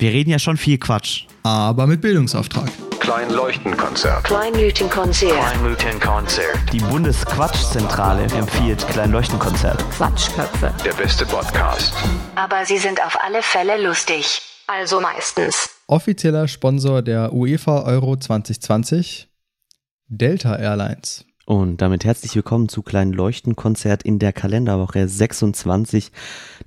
[0.00, 1.26] Wir reden ja schon viel Quatsch.
[1.42, 2.70] Aber mit Bildungsauftrag.
[3.00, 4.24] Kleinleuchtenkonzert.
[4.24, 5.34] Kleinleuchtenkonzert.
[5.34, 6.72] Kleinleuchtenkonzert.
[6.72, 9.78] Die Bundesquatschzentrale empfiehlt Kleinleuchtenkonzert.
[9.90, 10.72] Quatschköpfe.
[10.86, 11.92] Der beste Podcast.
[12.34, 14.40] Aber sie sind auf alle Fälle lustig.
[14.66, 15.68] Also meistens.
[15.86, 19.28] Offizieller Sponsor der UEFA Euro 2020,
[20.06, 21.26] Delta Airlines.
[21.50, 26.12] Und damit herzlich willkommen zu Kleinen Leuchtenkonzert in der Kalenderwoche 26.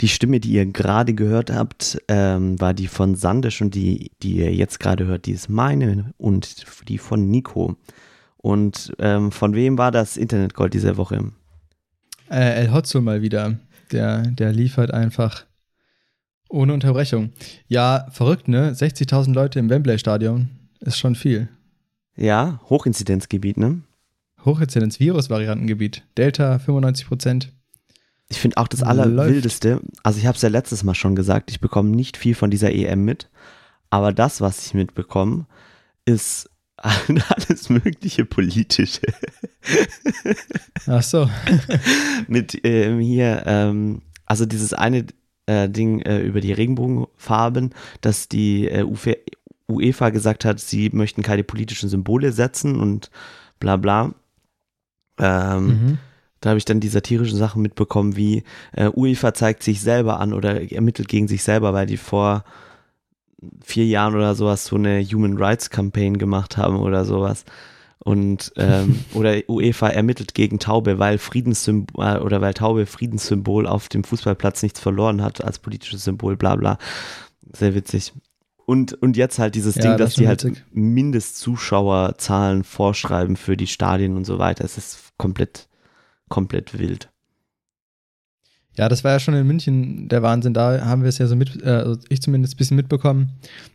[0.01, 4.35] Die Stimme, die ihr gerade gehört habt, ähm, war die von Sandisch und die, die
[4.35, 7.77] ihr jetzt gerade hört, die ist meine und die von Nico.
[8.35, 11.31] Und ähm, von wem war das Internetgold diese Woche?
[12.29, 13.57] Äh, El Hotzo mal wieder.
[13.93, 15.45] Der, der liefert einfach
[16.49, 17.31] ohne Unterbrechung.
[17.69, 18.73] Ja, verrückt, ne?
[18.73, 20.49] 60.000 Leute im Wembley-Stadion
[20.81, 21.47] ist schon viel.
[22.17, 23.83] Ja, Hochinzidenzgebiet, ne?
[24.45, 26.03] Hochinzidenz-Virus-Variantengebiet.
[26.17, 27.53] Delta 95 Prozent.
[28.29, 28.83] Ich finde auch das.
[28.83, 32.49] Allerwildeste, also ich habe es ja letztes Mal schon gesagt, ich bekomme nicht viel von
[32.49, 33.29] dieser EM mit,
[33.89, 35.45] aber das, was ich mitbekomme,
[36.05, 39.01] ist alles mögliche politische.
[40.87, 41.29] Ach so.
[42.27, 45.05] mit ähm, hier, ähm, also dieses eine
[45.45, 48.85] äh, Ding äh, über die Regenbogenfarben, dass die äh,
[49.69, 53.11] UEFA gesagt hat, sie möchten keine politischen Symbole setzen und
[53.59, 54.13] bla bla.
[55.19, 55.97] Ähm, Mhm.
[56.43, 60.33] Da habe ich dann die satirischen Sachen mitbekommen, wie äh, UEFA zeigt sich selber an
[60.33, 62.43] oder ermittelt gegen sich selber, weil die vor
[63.63, 67.45] vier Jahren oder sowas so eine Human Rights Campaign gemacht haben oder sowas.
[67.99, 73.87] Und ähm, oder UEFA ermittelt gegen Taube, weil Friedenssymbol äh, oder weil Taube Friedenssymbol auf
[73.87, 76.77] dem Fußballplatz nichts verloren hat als politisches Symbol, bla bla.
[77.53, 78.11] Sehr witzig.
[78.65, 80.63] Und, und jetzt halt dieses Ja, Ding, das dass die halt witzig.
[80.71, 84.63] Mindestzuschauerzahlen vorschreiben für die Stadien und so weiter.
[84.63, 85.67] Es ist komplett,
[86.29, 87.09] komplett wild.
[88.75, 90.53] Ja, das war ja schon in München der Wahnsinn.
[90.53, 93.33] Da haben wir es ja so mit, äh, also ich zumindest ein bisschen mitbekommen,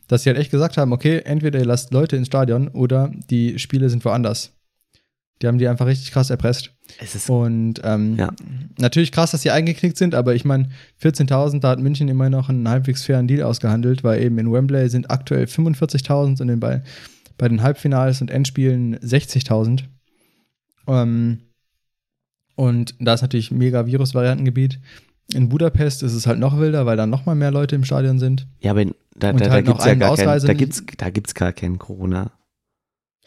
[0.09, 3.59] dass sie halt echt gesagt haben, okay, entweder ihr lasst Leute ins Stadion oder die
[3.59, 4.53] Spiele sind woanders.
[5.41, 6.73] Die haben die einfach richtig krass erpresst.
[7.01, 8.31] Es ist Und ähm, Ja.
[8.79, 10.69] natürlich krass, dass sie eingeknickt sind, aber ich meine,
[11.03, 14.89] 14.000, da hat München immer noch einen halbwegs fairen Deal ausgehandelt, weil eben in Wembley
[14.89, 16.83] sind aktuell 45.000 und in, bei,
[17.37, 19.85] bei den Halbfinals und Endspielen 60.000.
[20.87, 21.39] Ähm,
[22.57, 24.81] und da ist natürlich mega Virus-Variantengebiet.
[25.35, 28.19] In Budapest ist es halt noch wilder, weil da noch mal mehr Leute im Stadion
[28.19, 28.47] sind.
[28.61, 31.11] Ja, aber in- da, da, da halt noch gibt's ja gar kein, da gibt's, da
[31.11, 32.31] gibt's gar kein Corona.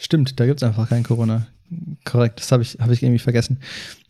[0.04, 1.46] Stimmt, da gibt es einfach kein Corona.
[2.06, 3.60] Korrekt, das habe ich, hab ich irgendwie vergessen.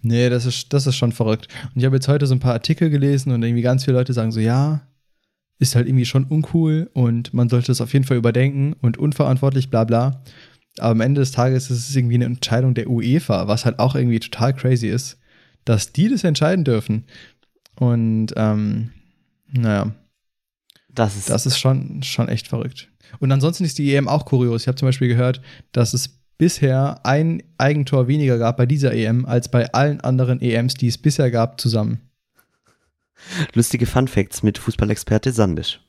[0.02, 1.50] Nee, das ist, das ist schon verrückt.
[1.75, 4.13] Und ich habe jetzt heute so ein paar Artikel gelesen und irgendwie ganz viele Leute
[4.13, 4.88] sagen so, ja,
[5.59, 9.69] ist halt irgendwie schon uncool und man sollte es auf jeden Fall überdenken und unverantwortlich,
[9.69, 10.24] bla bla.
[10.79, 13.94] Aber am Ende des Tages ist es irgendwie eine Entscheidung der UEFA, was halt auch
[13.96, 15.19] irgendwie total crazy ist,
[15.66, 17.03] dass die das entscheiden dürfen.
[17.75, 18.91] Und ähm,
[19.52, 19.94] naja,
[20.90, 22.91] Das ist, das ist schon, schon echt verrückt.
[23.19, 24.63] Und ansonsten ist die EM auch kurios.
[24.63, 25.41] Ich habe zum Beispiel gehört,
[25.72, 30.73] dass es bisher ein Eigentor weniger gab bei dieser EM als bei allen anderen EMs,
[30.73, 31.99] die es bisher gab, zusammen.
[33.53, 35.79] lustige Fun Facts mit Fußballexperte Sandisch.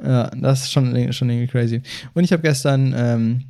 [0.00, 1.82] Ja, das ist schon, schon irgendwie crazy.
[2.14, 3.44] Und ich habe gestern, ähm,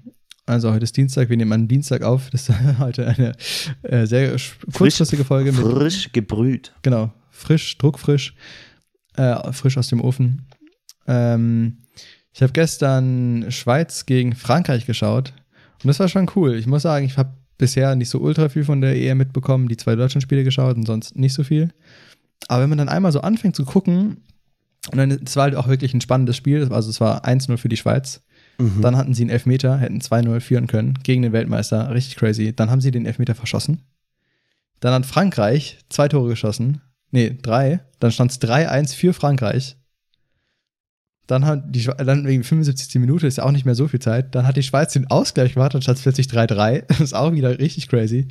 [0.46, 2.30] also heute ist Dienstag, wir nehmen an Dienstag auf.
[2.30, 3.34] Das ist heute eine
[3.82, 4.34] äh, sehr
[4.72, 6.72] kurzfristige Folge mit frisch gebrüht.
[6.80, 8.34] Genau, frisch, druckfrisch,
[9.16, 10.46] äh, frisch aus dem Ofen.
[11.06, 11.82] Ähm,
[12.36, 15.32] ich habe gestern Schweiz gegen Frankreich geschaut
[15.82, 16.56] und das war schon cool.
[16.56, 19.78] Ich muss sagen, ich habe bisher nicht so ultra viel von der EM mitbekommen, die
[19.78, 21.72] zwei deutschen Spiele geschaut und sonst nicht so viel.
[22.48, 24.18] Aber wenn man dann einmal so anfängt zu gucken,
[24.92, 27.70] und dann, es war halt auch wirklich ein spannendes Spiel, also es war 1-0 für
[27.70, 28.22] die Schweiz.
[28.58, 28.82] Mhm.
[28.82, 31.90] Dann hatten sie einen Elfmeter, hätten 2-0 führen können gegen den Weltmeister.
[31.94, 32.54] Richtig crazy.
[32.54, 33.80] Dann haben sie den Elfmeter verschossen.
[34.80, 36.82] Dann hat Frankreich zwei Tore geschossen.
[37.10, 37.80] Nee, drei.
[37.98, 39.78] Dann stand es 3-1 für Frankreich.
[41.26, 43.00] Dann hat die dann wegen 75.
[43.00, 44.34] Minute ist ja auch nicht mehr so viel Zeit.
[44.34, 46.84] Dann hat die Schweiz den Ausgleich gemacht, stand es plötzlich 3-3.
[46.88, 48.28] Das ist auch wieder richtig crazy.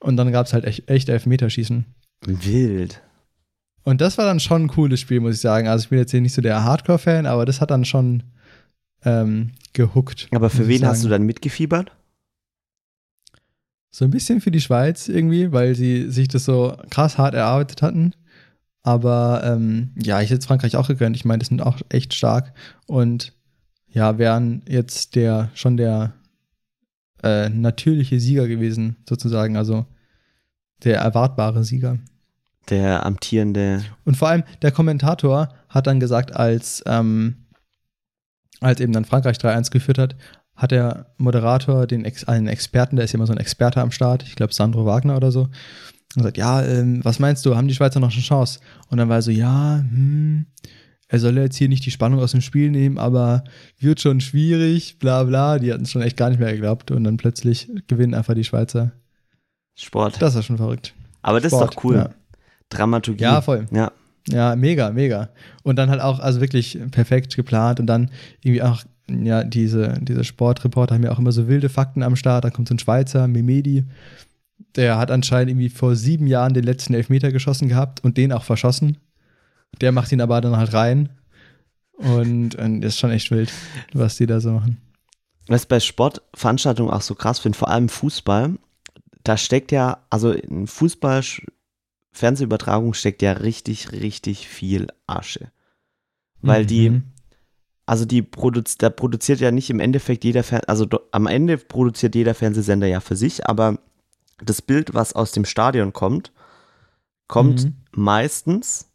[0.00, 1.84] Und dann gab es halt echt, echt Elfmeterschießen.
[2.26, 3.00] Wild.
[3.84, 5.68] Und das war dann schon ein cooles Spiel, muss ich sagen.
[5.68, 8.22] Also ich bin jetzt hier nicht so der Hardcore-Fan, aber das hat dann schon
[9.04, 10.28] ähm, gehuckt.
[10.32, 11.12] Aber für wen hast du sagen.
[11.12, 11.92] dann mitgefiebert?
[13.90, 17.80] So ein bisschen für die Schweiz irgendwie, weil sie sich das so krass hart erarbeitet
[17.82, 18.12] hatten.
[18.84, 21.16] Aber ähm, ja, ich hätte es Frankreich auch gegönnt.
[21.16, 22.52] Ich meine, die sind auch echt stark.
[22.86, 23.32] Und
[23.88, 26.12] ja, wären jetzt der schon der
[27.22, 29.56] äh, natürliche Sieger gewesen, sozusagen.
[29.56, 29.86] Also
[30.84, 31.98] der erwartbare Sieger.
[32.68, 33.82] Der amtierende.
[34.04, 37.46] Und vor allem der Kommentator hat dann gesagt, als, ähm,
[38.60, 40.14] als eben dann Frankreich 3-1 geführt hat,
[40.56, 44.22] hat der Moderator den Ex einen Experten, der ist immer so ein Experte am Start,
[44.22, 45.48] ich glaube Sandro Wagner oder so,
[46.16, 48.60] und sagt, ja, ähm, was meinst du, haben die Schweizer noch eine Chance?
[48.88, 50.46] Und dann war er so, ja, hm,
[51.08, 53.44] er solle jetzt hier nicht die Spannung aus dem Spiel nehmen, aber
[53.78, 55.58] wird schon schwierig, bla bla.
[55.58, 58.44] Die hatten es schon echt gar nicht mehr geglaubt und dann plötzlich gewinnen einfach die
[58.44, 58.92] Schweizer.
[59.76, 60.20] Sport.
[60.20, 60.94] Das ist schon verrückt.
[61.22, 61.96] Aber das Sport, ist doch cool.
[61.96, 62.10] ja.
[62.68, 63.22] Dramaturgie.
[63.22, 63.66] Ja, voll.
[63.70, 63.92] Ja.
[64.28, 65.28] Ja, mega, mega.
[65.62, 68.10] Und dann halt auch, also wirklich perfekt geplant und dann
[68.40, 72.44] irgendwie auch, ja, diese, diese Sportreporter haben ja auch immer so wilde Fakten am Start.
[72.44, 73.84] Da kommt so ein Schweizer, Memedi,
[74.76, 78.44] der hat anscheinend irgendwie vor sieben Jahren den letzten Elfmeter geschossen gehabt und den auch
[78.44, 78.98] verschossen.
[79.80, 81.10] Der macht ihn aber dann halt rein.
[81.92, 83.52] Und, und ist schon echt wild,
[83.92, 84.80] was die da so machen.
[85.46, 88.54] Was ich bei Sportveranstaltungen auch so krass finde, vor allem Fußball,
[89.22, 91.22] da steckt ja, also in Fußball,
[92.12, 95.50] Fernsehübertragung steckt ja richtig, richtig viel Asche.
[96.40, 97.02] Weil die, Mhm.
[97.86, 101.58] also die produz da produziert ja nicht im Endeffekt jeder, Fer also do, am Ende
[101.58, 103.78] produziert jeder Fernsehsender ja für sich, aber
[104.38, 106.32] das Bild, was aus dem Stadion kommt,
[107.28, 107.74] kommt Mhm.
[107.92, 108.90] meistens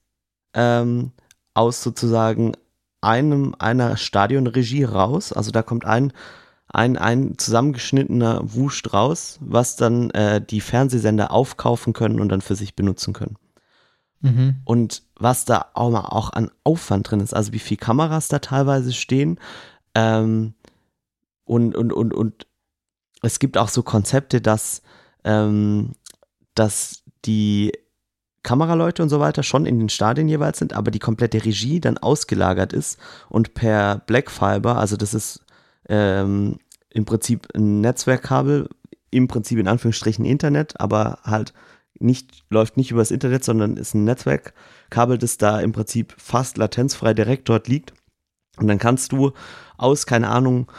[0.53, 1.11] ähm,
[1.53, 2.53] aus sozusagen
[3.01, 5.33] einem einer Stadionregie raus.
[5.33, 6.13] Also da kommt ein
[6.71, 12.55] ein, ein zusammengeschnittener Wust raus, was dann äh, die Fernsehsender aufkaufen können und dann für
[12.55, 13.37] sich benutzen können.
[14.21, 14.57] Mhm.
[14.65, 18.37] Und was da auch mal auch an Aufwand drin ist, also wie viele Kameras da
[18.39, 19.39] teilweise stehen.
[19.95, 20.53] Ähm,
[21.43, 22.45] und, und, und, und
[23.23, 24.83] es gibt auch so Konzepte, dass,
[25.23, 25.93] ähm,
[26.55, 27.71] dass die
[28.43, 31.97] Kameraleute und so weiter schon in den Stadien jeweils sind, aber die komplette Regie dann
[31.97, 35.45] ausgelagert ist und per Blackfiber, also das ist
[35.87, 36.57] ähm,
[36.89, 38.69] im Prinzip ein Netzwerkkabel,
[39.11, 41.53] im Prinzip in Anführungsstrichen Internet, aber halt
[41.99, 47.13] nicht, läuft nicht übers Internet, sondern ist ein Netzwerkkabel, das da im Prinzip fast latenzfrei
[47.13, 47.93] direkt dort liegt.
[48.57, 49.31] Und dann kannst du
[49.77, 50.71] aus, keine Ahnung,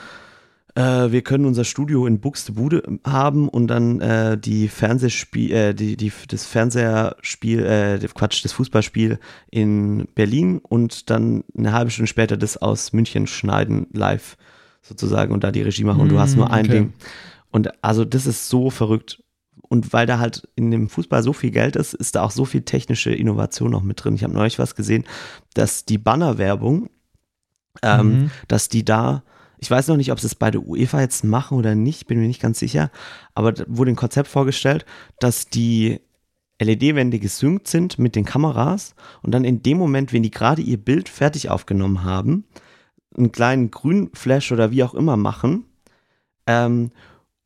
[0.74, 5.96] äh, wir können unser Studio in Buxtehude haben und dann äh, die Fernsehspiel, äh, die,
[5.96, 9.18] die, das Fernsehspiel, äh, Quatsch, das Fußballspiel
[9.50, 14.36] in Berlin und dann eine halbe Stunde später das aus München schneiden live
[14.82, 16.74] sozusagen und da die Regie machen und du hast nur ein okay.
[16.74, 16.92] Ding.
[17.50, 19.22] Und also das ist so verrückt.
[19.68, 22.44] Und weil da halt in dem Fußball so viel Geld ist, ist da auch so
[22.44, 24.14] viel technische Innovation noch mit drin.
[24.16, 25.04] Ich habe neulich was gesehen,
[25.54, 26.90] dass die Bannerwerbung,
[27.82, 28.30] ähm, Mhm.
[28.48, 29.22] dass die da,
[29.60, 32.18] ich weiß noch nicht, ob sie es bei der UEFA jetzt machen oder nicht, bin
[32.18, 32.90] mir nicht ganz sicher,
[33.34, 34.86] aber wurde ein Konzept vorgestellt,
[35.18, 36.00] dass die
[36.60, 40.78] LED-Wände gesynkt sind mit den Kameras und dann in dem Moment, wenn die gerade ihr
[40.78, 42.44] Bild fertig aufgenommen haben,
[43.16, 45.66] einen kleinen Grünflash oder wie auch immer machen
[46.46, 46.90] ähm,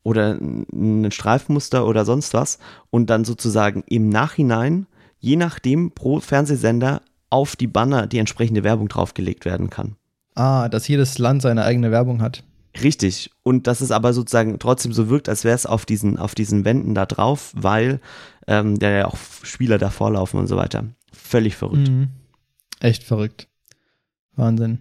[0.05, 4.87] oder ein Streifmuster oder sonst was und dann sozusagen im Nachhinein,
[5.19, 9.97] je nachdem pro Fernsehsender, auf die Banner die entsprechende Werbung draufgelegt werden kann.
[10.35, 12.43] Ah, dass jedes Land seine eigene Werbung hat.
[12.83, 13.31] Richtig.
[13.43, 16.65] Und dass es aber sozusagen trotzdem so wirkt, als wäre es auf diesen, auf diesen
[16.65, 18.01] Wänden da drauf, weil
[18.49, 20.85] ähm, da ja auch Spieler davor laufen und so weiter.
[21.13, 21.89] Völlig verrückt.
[21.89, 22.09] Mhm.
[22.81, 23.49] Echt verrückt.
[24.35, 24.81] Wahnsinn.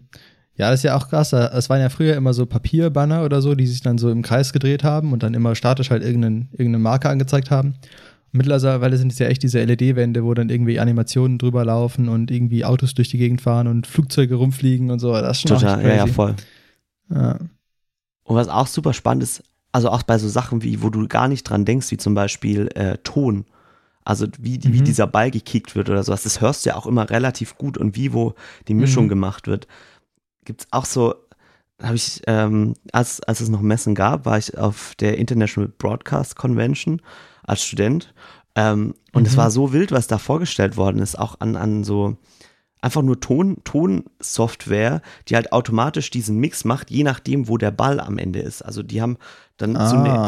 [0.55, 1.33] Ja, das ist ja auch krass.
[1.33, 4.53] Es waren ja früher immer so Papierbanner oder so, die sich dann so im Kreis
[4.53, 7.75] gedreht haben und dann immer statisch halt irgendeinen, irgendeine Marke angezeigt haben.
[8.35, 12.65] Mittlerweile sind es ja echt diese LED-Wände, wo dann irgendwie Animationen drüber laufen und irgendwie
[12.65, 15.11] Autos durch die Gegend fahren und Flugzeuge rumfliegen und so.
[15.13, 16.13] Das ist schon Total, auch ja, ja, crazy.
[16.13, 16.35] voll.
[17.13, 17.39] Ja.
[18.23, 21.27] Und was auch super spannend ist, also auch bei so Sachen wie, wo du gar
[21.27, 23.45] nicht dran denkst, wie zum Beispiel äh, Ton.
[24.05, 24.85] Also wie, die- wie Mhm.
[24.85, 27.95] dieser Ball gekickt wird oder sowas, das hörst du ja auch immer relativ gut und
[27.95, 28.33] wie, wo
[28.67, 29.09] die Mischung Mhm.
[29.09, 29.67] gemacht wird.
[30.45, 31.15] Gibt es auch so,
[31.81, 36.35] habe ich, ähm, als, als es noch Messen gab, war ich auf der International Broadcast
[36.35, 37.01] Convention
[37.43, 38.13] als Student.
[38.55, 39.37] Ähm, und es Mhm.
[39.37, 42.17] war so wild, was da vorgestellt worden ist, auch an, an so
[42.81, 47.99] einfach nur Ton, Tonsoftware, die halt automatisch diesen Mix macht, je nachdem, wo der Ball
[48.01, 48.61] am Ende ist.
[48.61, 49.17] Also die haben
[49.57, 50.19] dann so Ah, eine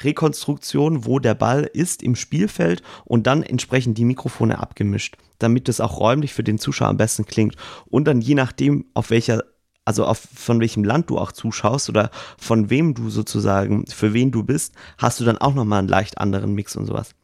[0.00, 5.80] AI-Rekonstruktion, wo der Ball ist im Spielfeld und dann entsprechend die Mikrofone abgemischt, damit es
[5.80, 7.54] auch räumlich für den Zuschauer am besten klingt.
[7.86, 9.44] Und dann je nachdem, auf welcher
[9.84, 14.30] also auf, von welchem Land du auch zuschaust oder von wem du sozusagen, für wen
[14.30, 17.14] du bist, hast du dann auch nochmal einen leicht anderen Mix und sowas.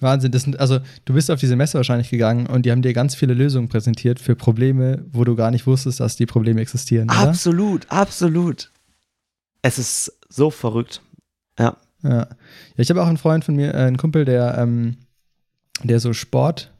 [0.00, 0.30] Wahnsinn.
[0.32, 3.14] Das sind, also, du bist auf diese Messe wahrscheinlich gegangen und die haben dir ganz
[3.14, 7.10] viele Lösungen präsentiert für Probleme, wo du gar nicht wusstest, dass die Probleme existieren.
[7.10, 7.18] Oder?
[7.18, 8.70] Absolut, absolut.
[9.62, 11.02] Es ist so verrückt.
[11.58, 11.76] Ja.
[12.02, 12.10] Ja.
[12.10, 12.28] ja
[12.76, 14.98] ich habe auch einen Freund von mir, äh, einen Kumpel, der, ähm,
[15.82, 16.70] der so Sport,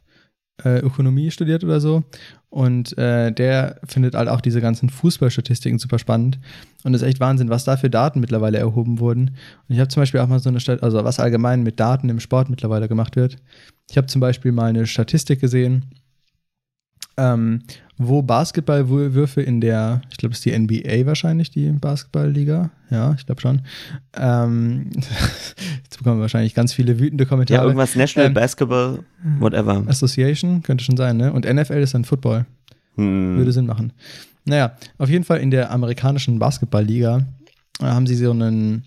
[0.63, 2.03] äh, Ökonomie studiert oder so.
[2.49, 6.39] Und äh, der findet halt auch diese ganzen Fußballstatistiken super spannend.
[6.83, 9.31] Und es ist echt Wahnsinn, was da für Daten mittlerweile erhoben wurden.
[9.67, 12.09] Und ich habe zum Beispiel auch mal so eine Stadt, also was allgemein mit Daten
[12.09, 13.37] im Sport mittlerweile gemacht wird.
[13.89, 15.85] Ich habe zum Beispiel mal eine Statistik gesehen,
[17.17, 17.63] ähm,
[17.97, 22.71] wo Basketballwürfe in der, ich glaube, es ist die NBA wahrscheinlich, die Basketballliga.
[22.89, 23.61] Ja, ich glaube schon.
[24.15, 24.89] Ähm,
[25.99, 27.63] bekommen wir wahrscheinlich ganz viele wütende Ja, Kommentare.
[27.65, 28.99] irgendwas National Ähm, Basketball,
[29.39, 29.83] whatever.
[29.87, 31.31] Association könnte schon sein, ne?
[31.31, 32.45] Und NFL ist dann Football.
[32.95, 33.37] Hm.
[33.37, 33.93] Würde Sinn machen.
[34.45, 37.27] Naja, auf jeden Fall in der amerikanischen Basketballliga
[37.81, 38.85] äh, haben sie so einen,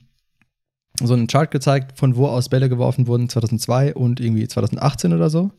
[1.00, 5.31] so einen Chart gezeigt, von wo aus Bälle geworfen wurden 2002 und irgendwie 2018 oder
[5.31, 5.52] so.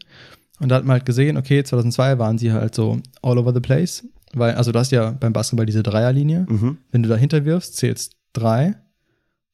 [0.59, 3.59] Und da hat man halt gesehen, okay, 2002 waren sie halt so all over the
[3.59, 4.03] place.
[4.33, 6.45] Weil, also du hast ja beim Basketball diese Dreierlinie.
[6.49, 6.77] Mhm.
[6.91, 8.75] Wenn du dahinter wirfst, zählst drei.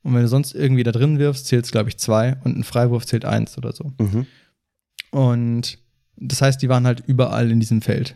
[0.09, 2.37] Und wenn du sonst irgendwie da drin wirfst, zählst, glaube ich, zwei.
[2.43, 3.93] Und ein Freiwurf zählt eins oder so.
[3.99, 4.25] Mhm.
[5.11, 5.77] Und
[6.15, 8.15] das heißt, die waren halt überall in diesem Feld.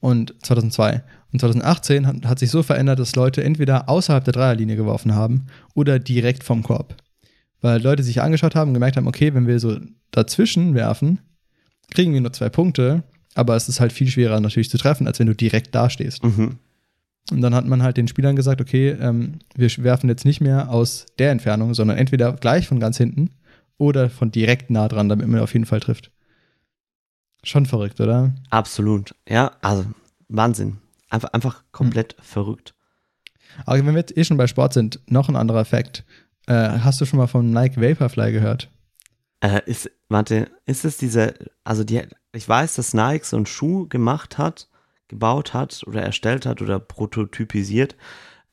[0.00, 1.02] Und 2002.
[1.30, 5.48] Und 2018 hat, hat sich so verändert, dass Leute entweder außerhalb der Dreierlinie geworfen haben
[5.74, 6.96] oder direkt vom Korb.
[7.60, 9.76] Weil Leute sich angeschaut haben und gemerkt haben, okay, wenn wir so
[10.12, 11.18] dazwischen werfen,
[11.90, 13.02] kriegen wir nur zwei Punkte,
[13.34, 16.24] aber es ist halt viel schwerer natürlich zu treffen, als wenn du direkt da stehst.
[16.24, 16.56] Mhm.
[17.30, 20.70] Und dann hat man halt den Spielern gesagt, okay, ähm, wir werfen jetzt nicht mehr
[20.70, 23.30] aus der Entfernung, sondern entweder gleich von ganz hinten
[23.76, 26.10] oder von direkt nah dran, damit man auf jeden Fall trifft.
[27.44, 28.34] Schon verrückt, oder?
[28.50, 29.14] Absolut.
[29.28, 29.84] Ja, also
[30.28, 30.78] Wahnsinn.
[31.10, 32.24] Einfach, einfach komplett Hm.
[32.24, 32.74] verrückt.
[33.64, 36.04] Aber wenn wir jetzt eh schon bei Sport sind, noch ein anderer Fakt.
[36.46, 38.70] Äh, hast du schon mal vom Nike Vaporfly gehört?
[39.40, 43.86] Äh, ist, warte, ist es diese, also die, ich weiß, dass Nike so einen Schuh
[43.88, 44.68] gemacht hat,
[45.08, 47.96] gebaut hat oder erstellt hat oder prototypisiert,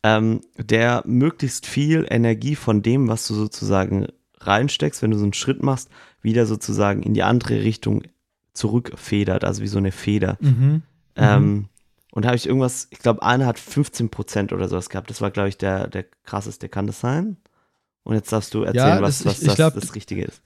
[0.04, 4.08] ähm, der möglichst viel Energie von dem, was du sozusagen
[4.40, 5.90] reinsteckst, wenn du so einen Schritt machst,
[6.22, 8.04] wieder sozusagen in die andere Richtung
[8.54, 10.38] zurückfedert, also wie so eine Feder.
[10.40, 10.82] Mhm.
[11.16, 11.66] Ähm,
[12.12, 15.10] und da habe ich irgendwas, ich glaube, einer hat 15% oder sowas gehabt.
[15.10, 16.70] Das war, glaube ich, der, der krasseste.
[16.70, 17.38] Kann das sein?
[18.04, 20.24] Und jetzt darfst du erzählen, Ja, was, das- was ich- ich das, glaub- das Richtige
[20.24, 20.42] ist.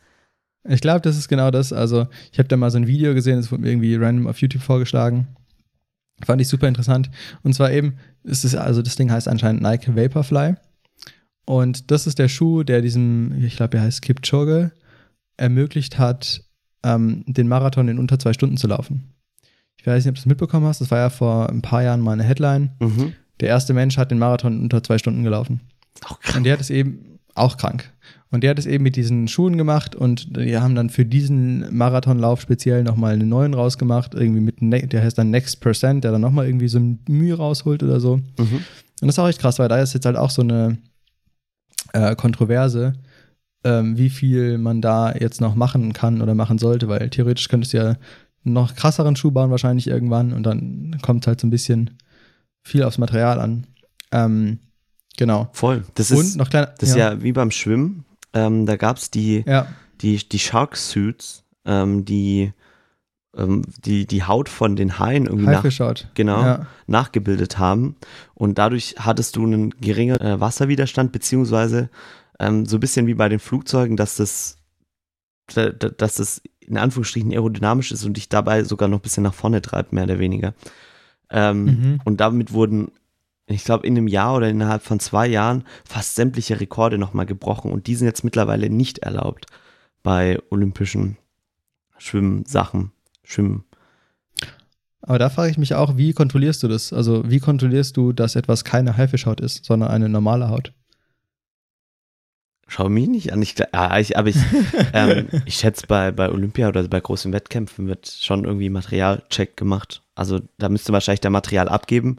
[0.68, 1.72] Ich glaube, das ist genau das.
[1.72, 4.40] Also, ich habe da mal so ein Video gesehen, das wurde mir irgendwie random auf
[4.42, 5.28] YouTube vorgeschlagen.
[6.26, 7.10] Fand ich super interessant.
[7.44, 10.56] Und zwar eben, ist es, also das Ding heißt anscheinend Nike Vaporfly.
[11.46, 14.72] Und das ist der Schuh, der diesem, ich glaube, er heißt Kipchoge,
[15.38, 16.44] ermöglicht hat,
[16.84, 19.14] ähm, den Marathon in unter zwei Stunden zu laufen.
[19.78, 20.82] Ich weiß nicht, ob du das mitbekommen hast.
[20.82, 22.72] Das war ja vor ein paar Jahren mal eine Headline.
[22.80, 23.14] Mhm.
[23.40, 25.62] Der erste Mensch hat den Marathon in unter zwei Stunden gelaufen.
[26.06, 26.36] Auch krass.
[26.36, 27.92] Und der hat es eben auch krank.
[28.32, 31.76] Und der hat es eben mit diesen Schuhen gemacht und die haben dann für diesen
[31.76, 36.12] Marathonlauf speziell nochmal einen neuen rausgemacht, irgendwie mit, ne der heißt dann Next Percent, der
[36.12, 38.18] dann nochmal irgendwie so ein Mühe rausholt oder so.
[38.18, 38.64] Mhm.
[39.02, 40.78] Und das ist auch echt krass, weil da ist jetzt halt auch so eine
[41.94, 42.94] äh, Kontroverse,
[43.64, 47.74] ähm, wie viel man da jetzt noch machen kann oder machen sollte, weil theoretisch könntest
[47.74, 47.96] du ja
[48.44, 51.98] noch krasseren Schuh bauen wahrscheinlich irgendwann und dann kommt halt so ein bisschen
[52.64, 53.66] viel aufs Material an.
[54.12, 54.60] Ähm,
[55.20, 55.50] genau.
[55.54, 55.84] Voll.
[55.94, 56.74] Das und ist, noch kleiner.
[56.80, 58.06] das ist ja wie beim Schwimmen.
[58.34, 59.68] Ähm, da gab es die, ja.
[60.02, 62.54] die, die Shark Suits, ähm, die,
[63.38, 65.64] ähm, die die Haut von den Haien irgendwie nach,
[66.16, 66.68] genau, Ja.
[66.88, 67.96] nachgebildet haben.
[68.34, 71.90] Und dadurch hattest du einen geringeren äh, Wasserwiderstand, beziehungsweise
[72.40, 74.58] ähm, so ein bisschen wie bei den Flugzeugen, dass das,
[75.54, 79.24] da- da- dass das in Anführungsstrichen aerodynamisch ist und dich dabei sogar noch ein bisschen
[79.24, 80.54] nach vorne treibt, mehr oder weniger.
[81.32, 82.02] Ähm, Mhm.
[82.06, 82.92] Und damit wurden,
[83.56, 87.72] ich glaube, in einem Jahr oder innerhalb von zwei Jahren fast sämtliche Rekorde nochmal gebrochen.
[87.72, 89.48] Und die sind jetzt mittlerweile nicht erlaubt
[90.04, 91.18] bei olympischen
[91.98, 92.92] Schwimmsachen.
[93.24, 93.64] Schwimmen.
[95.02, 96.94] Aber da frage ich mich auch, wie kontrollierst du das?
[96.94, 100.74] Also, wie kontrollierst du, dass etwas keine Haifischhaut ist, sondern eine normale Haut?
[102.68, 103.42] Schau mich nicht an.
[103.42, 104.38] Ich, ah, ich, aber ich,
[104.94, 110.04] ähm, ich schätze, bei, bei Olympia oder bei großen Wettkämpfen wird schon irgendwie Materialcheck gemacht.
[110.14, 112.18] Also da müsste wahrscheinlich der Material abgeben,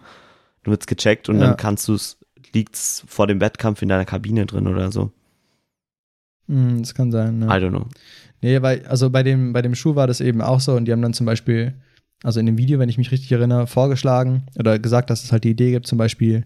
[0.63, 1.49] dann wird es gecheckt und Ja.
[1.49, 2.19] dann kannst du es,
[2.53, 5.13] liegt es vor dem Wettkampf in deiner Kabine drin oder so.
[6.49, 7.41] Hm, das kann sein.
[7.43, 7.51] I Ja.
[7.57, 7.87] don't know.
[8.43, 10.93] Nee, weil, also bei dem, bei dem Schuh war das eben auch so und die
[10.93, 11.75] haben dann zum Beispiel,
[12.23, 15.45] also in dem Video, wenn ich mich richtig erinnere, vorgeschlagen oder gesagt, dass es halt
[15.45, 16.45] die Idee gibt, zum Beispiel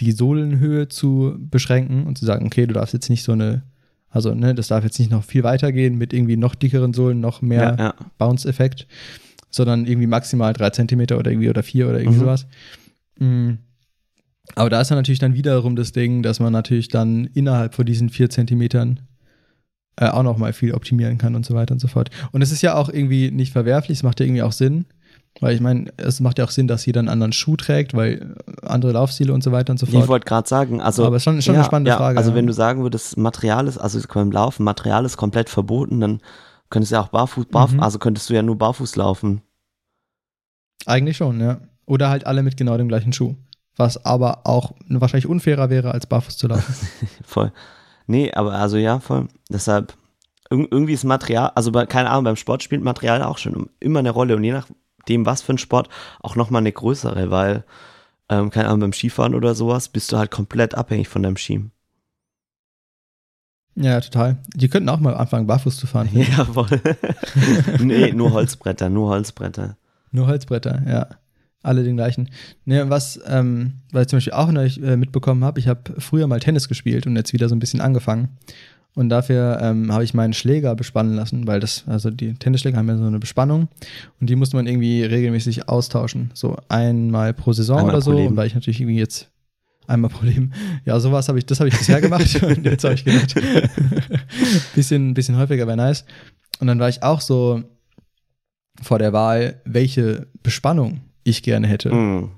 [0.00, 3.62] die Sohlenhöhe zu beschränken und zu sagen, okay, du darfst jetzt nicht so eine,
[4.08, 7.20] also ne, das darf jetzt nicht noch viel weiter gehen mit irgendwie noch dickeren Sohlen,
[7.20, 7.94] noch mehr Ja, ja.
[8.18, 8.86] Bounce-Effekt,
[9.50, 12.22] sondern irgendwie maximal drei Zentimeter oder irgendwie oder vier oder irgendwie Mhm.
[12.22, 12.46] sowas.
[13.18, 13.54] Mm.
[14.56, 17.86] Aber da ist dann natürlich dann wiederum das Ding, dass man natürlich dann innerhalb von
[17.86, 19.00] diesen vier Zentimetern
[19.96, 22.10] äh, auch noch mal viel optimieren kann und so weiter und so fort.
[22.32, 24.84] Und es ist ja auch irgendwie nicht verwerflich, es macht ja irgendwie auch Sinn,
[25.40, 28.34] weil ich meine, es macht ja auch Sinn, dass jeder einen anderen Schuh trägt, weil
[28.62, 30.08] andere Laufstile und so weiter und so Ich fort.
[30.08, 31.06] wollte gerade sagen, also.
[31.06, 32.18] Aber es ist schon, schon eine spannende ja, Frage.
[32.18, 32.36] Also ja.
[32.36, 36.20] wenn du sagen würdest, Material ist, also beim Laufen, Material ist komplett verboten, dann
[36.70, 37.82] könntest du ja auch barfuß, barfuß Mhm.
[37.82, 39.42] also könntest du ja nur barfuß laufen.
[40.86, 41.60] Eigentlich schon, ja.
[41.86, 43.34] Oder halt alle mit genau dem gleichen Schuh.
[43.76, 46.74] Was aber auch wahrscheinlich unfairer wäre, als barfuß zu laufen.
[47.24, 47.52] Voll.
[48.06, 49.28] Nee, aber also ja, voll.
[49.48, 49.94] Deshalb,
[50.50, 54.00] irg irgendwie ist Material, also bei, keine Ahnung, beim Sport spielt Material auch schon immer
[54.00, 55.88] eine Rolle und je nachdem, was für ein Sport,
[56.20, 57.64] auch nochmal eine größere, weil,
[58.28, 61.70] ähm, keine Ahnung, beim Skifahren oder sowas bist du halt komplett abhängig von deinem Ski.
[63.76, 64.36] Ja, total.
[64.54, 66.08] Die könnten auch mal anfangen, barfuß zu fahren.
[66.12, 66.80] Ja, voll.
[67.80, 69.76] nee, nur Holzbretter, nur Holzbretter.
[70.12, 71.08] Nur Holzbretter, ja.
[71.64, 72.28] Alle den gleichen.
[72.66, 76.26] Ne, was, ähm, was ich zum Beispiel auch neulich äh, mitbekommen habe, ich habe früher
[76.26, 78.28] mal Tennis gespielt und jetzt wieder so ein bisschen angefangen.
[78.94, 82.88] Und dafür ähm, habe ich meinen Schläger bespannen lassen, weil das, also die Tennisschläger haben
[82.88, 83.68] ja so eine Bespannung
[84.20, 86.30] und die musste man irgendwie regelmäßig austauschen.
[86.34, 88.16] So einmal pro Saison Einmal oder pro so.
[88.16, 88.28] Leben.
[88.28, 89.30] Und weil ich natürlich irgendwie jetzt
[89.86, 90.52] einmal pro Leben,
[90.84, 93.34] ja, sowas habe ich, das habe ich bisher gemacht und jetzt habe ich gedacht,
[94.74, 96.04] bisschen, bisschen häufiger wäre nice.
[96.60, 97.64] Und dann war ich auch so
[98.82, 101.92] vor der Wahl, welche Bespannung ich gerne hätte.
[101.92, 102.30] Mm.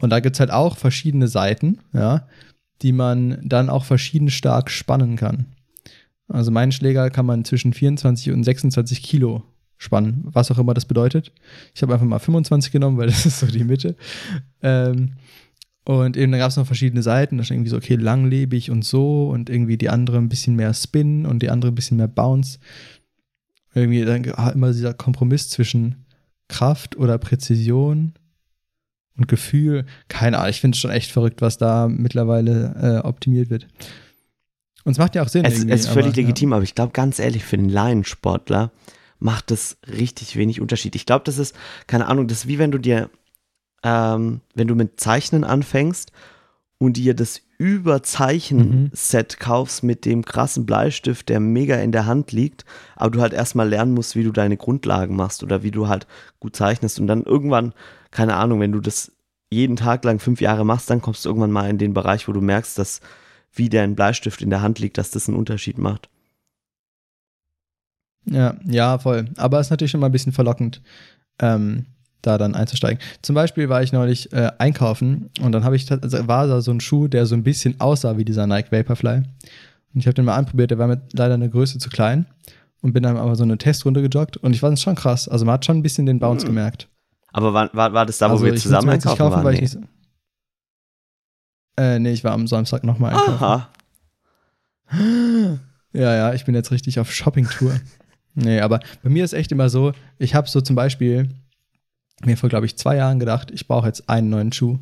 [0.00, 2.28] Und da gibt's halt auch verschiedene Seiten, ja,
[2.82, 5.46] die man dann auch verschieden stark spannen kann.
[6.28, 9.42] Also meinen Schläger kann man zwischen 24 und 26 Kilo
[9.78, 11.32] spannen, was auch immer das bedeutet.
[11.74, 13.96] Ich habe einfach mal 25 genommen, weil das ist so die Mitte.
[14.62, 15.14] Ähm,
[15.84, 18.84] und eben dann gab es noch verschiedene Seiten, da stand irgendwie so, okay, langlebig und
[18.84, 22.08] so und irgendwie die andere ein bisschen mehr Spin und die andere ein bisschen mehr
[22.08, 22.58] Bounce.
[23.72, 26.06] Irgendwie dann immer dieser Kompromiss zwischen
[26.48, 28.14] Kraft oder Präzision
[29.16, 29.86] und Gefühl.
[30.08, 33.66] Keine Ahnung, ich finde es schon echt verrückt, was da mittlerweile äh, optimiert wird.
[34.84, 35.44] Und es macht ja auch Sinn.
[35.44, 38.70] Es, es ist völlig aber, legitim, aber ich glaube ganz ehrlich, für den Laiensportler
[39.18, 40.94] macht das richtig wenig Unterschied.
[40.94, 41.56] Ich glaube, das ist,
[41.86, 43.10] keine Ahnung, das ist wie wenn du dir,
[43.82, 46.12] ähm, wenn du mit Zeichnen anfängst
[46.78, 52.64] und dir das Überzeichen-Set kaufst mit dem krassen Bleistift, der mega in der Hand liegt,
[52.94, 56.06] aber du halt erstmal lernen musst, wie du deine Grundlagen machst oder wie du halt
[56.40, 57.72] gut zeichnest und dann irgendwann,
[58.10, 59.12] keine Ahnung, wenn du das
[59.50, 62.32] jeden Tag lang fünf Jahre machst, dann kommst du irgendwann mal in den Bereich, wo
[62.32, 63.00] du merkst, dass
[63.52, 66.10] wie dein Bleistift in der Hand liegt, dass das einen Unterschied macht.
[68.26, 69.26] Ja, ja, voll.
[69.36, 70.82] Aber es ist natürlich schon mal ein bisschen verlockend,
[71.38, 71.86] ähm,
[72.22, 72.98] da dann einzusteigen.
[73.22, 76.70] Zum Beispiel war ich neulich äh, einkaufen und dann habe ich also war da so
[76.72, 79.16] ein Schuh, der so ein bisschen aussah wie dieser Nike Vaporfly.
[79.18, 82.26] Und ich habe den mal anprobiert, der war mir leider eine Größe zu klein
[82.82, 85.28] und bin dann aber so eine Testrunde gejoggt und ich fand es schon krass.
[85.28, 86.88] Also man hat schon ein bisschen den Bounce gemerkt.
[87.32, 89.44] Aber war, war, war das da, wo also wir ich zusammen einkaufen waren?
[89.44, 89.64] weil ich Nee.
[89.64, 89.80] nicht so
[91.78, 93.44] äh, nee, ich war am Samstag nochmal einkaufen.
[93.44, 93.68] Aha.
[95.92, 97.74] Ja, ja, ich bin jetzt richtig auf Shopping-Tour.
[98.34, 101.30] nee, aber bei mir ist echt immer so, ich habe so zum Beispiel
[102.24, 104.78] mir vor, glaube ich, zwei Jahren gedacht, ich brauche jetzt einen neuen Schuh.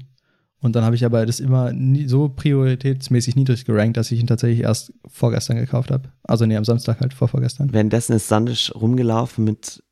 [0.61, 4.27] Und dann habe ich aber das immer nie, so prioritätsmäßig niedrig gerankt, dass ich ihn
[4.27, 6.11] tatsächlich erst vorgestern gekauft habe.
[6.23, 7.73] Also nee, am Samstag halt vor vorgestern.
[7.73, 9.83] Währenddessen ist Sandisch rumgelaufen mit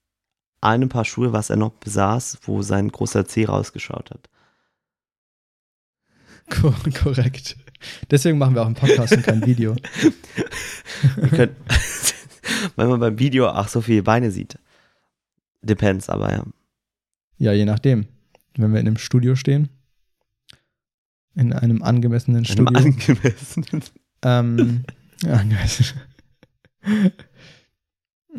[0.62, 4.30] einem Paar Schuhe, was er noch besaß, wo sein großer Zeh rausgeschaut hat.
[6.50, 7.56] Ko korrekt.
[8.10, 9.76] Deswegen machen wir auch einen Podcast und kein Video.
[11.30, 11.56] Können,
[12.76, 14.58] weil man beim Video auch so viele Beine sieht.
[15.62, 16.44] Depends, aber ja.
[17.42, 18.06] Ja, je nachdem.
[18.56, 19.68] Wenn wir in einem Studio stehen,
[21.34, 22.78] in einem angemessenen Einem Studio.
[22.78, 23.82] angemessenen.
[24.22, 24.84] Ähm,
[25.24, 25.86] ja, angemessen.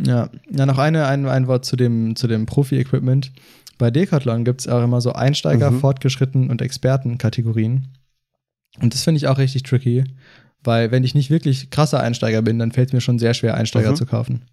[0.06, 3.32] ja, ja, noch eine, ein, ein Wort zu dem, zu dem Profi-Equipment.
[3.78, 5.80] Bei Decathlon gibt es auch immer so Einsteiger, Mhm.
[5.82, 7.90] Fortgeschritten und Experten-Kategorien.
[8.80, 10.04] Und das finde ich auch richtig tricky,
[10.64, 13.56] weil wenn ich nicht wirklich krasser Einsteiger bin, dann fällt es mir schon sehr schwer,
[13.56, 13.96] Einsteiger Mhm.
[13.98, 14.46] zu kaufen.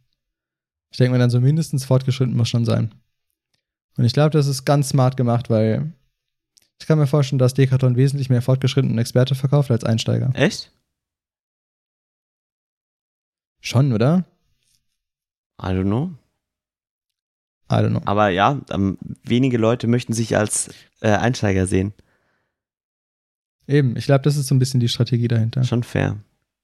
[0.90, 2.90] Ich denke mir dann so mindestens fortgeschritten muss schon sein.
[3.96, 5.92] Und ich glaube, das ist ganz smart gemacht, weil
[6.80, 10.30] ich kann mir vorstellen, dass Decathlon wesentlich mehr fortgeschritten und Experte verkauft als Einsteiger.
[10.34, 10.72] Echt?
[13.60, 14.24] Schon, oder?
[15.60, 16.12] I don't know.
[17.70, 18.02] I don't know.
[18.06, 21.92] Aber ja, ähm, wenige Leute möchten sich als äh, Einsteiger sehen.
[23.66, 25.62] Eben, ich glaube, das ist so ein bisschen die Strategie dahinter.
[25.64, 26.16] Schon fair.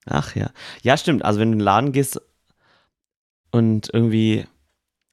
[0.07, 0.51] Ach ja.
[0.83, 1.25] Ja, stimmt.
[1.25, 2.21] Also wenn du in den Laden gehst
[3.51, 4.47] und irgendwie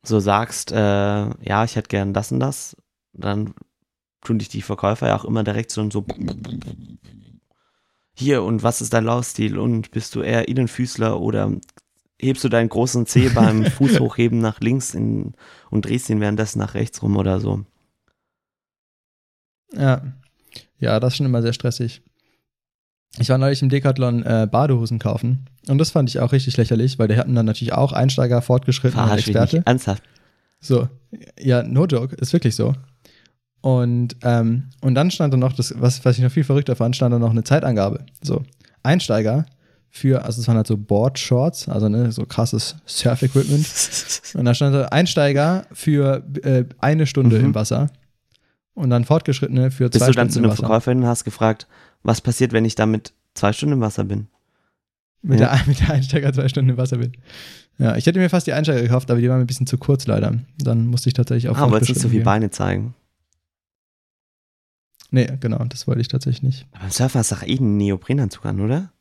[0.03, 2.75] so sagst, äh, ja, ich hätte gern das und das,
[3.13, 3.53] dann
[4.21, 6.05] tun dich die Verkäufer ja auch immer direkt so und so
[8.15, 11.51] hier und was ist dein Laufstil und bist du eher Innenfüßler oder
[12.19, 15.33] hebst du deinen großen Zeh beim Fußhochheben nach links in,
[15.69, 17.65] und drehst ihn währenddessen nach rechts rum oder so.
[19.73, 20.01] Ja.
[20.79, 22.03] Ja, das ist schon immer sehr stressig.
[23.17, 26.99] Ich war neulich im Decathlon äh, Badehosen kaufen und das fand ich auch richtig lächerlich,
[26.99, 29.57] weil die hatten dann natürlich auch Einsteiger, Fortgeschritten und Verarsch mich Experte.
[29.57, 29.67] nicht.
[29.67, 30.03] Ernsthaft.
[30.59, 30.87] So,
[31.39, 32.73] ja, no joke, ist wirklich so.
[33.61, 36.95] Und, ähm, und dann stand da noch, das, was, was ich noch viel verrückter fand,
[36.95, 38.05] stand da noch eine Zeitangabe.
[38.21, 38.43] So,
[38.83, 39.45] Einsteiger
[39.89, 43.65] für, also es waren halt so Board-Shorts, also ne, so krasses Surf-Equipment.
[44.33, 47.45] Und da stand da Einsteiger für äh, eine Stunde Mhm.
[47.45, 47.89] im Wasser
[48.73, 50.55] und dann Fortgeschrittene für zwei Bist du dann Stunden zu einer.
[50.55, 51.67] Verkäuferin und hast gefragt,
[52.01, 54.27] was passiert, wenn ich damit zwei Stunden im Wasser bin?
[55.23, 55.55] Mit, Ja.
[55.55, 57.13] der, mit der Einsteiger zwei Stunden im Wasser bin.
[57.79, 59.77] Ja, ich hätte mir fast die Einsteiger gekauft, aber die waren mir ein bisschen zu
[59.77, 60.35] kurz leider.
[60.59, 62.25] Dann musste ich tatsächlich auf Ah, wolltest nicht so Fortgeschrittene viel gehen.
[62.25, 62.93] Beine zeigen.
[65.11, 66.67] Nee, genau, das wollte ich tatsächlich nicht.
[66.71, 68.91] Aber beim Surfer du doch eh einen Neoprenanzug an, oder?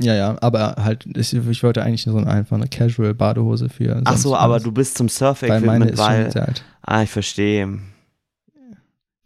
[0.00, 4.00] Ja, ja, aber halt, ich, ich wollte eigentlich so eine, einfach eine Casual-Badehose für.
[4.04, 4.62] Ach so, aber was.
[4.62, 6.22] du bist zum Weil meine Surf-Equipment, ist weil.
[6.24, 6.64] schon sehr alt.
[6.82, 7.78] ah, ich verstehe.